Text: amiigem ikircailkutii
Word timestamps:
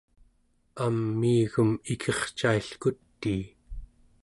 amiigem 0.85 1.71
ikircailkutii 1.93 3.43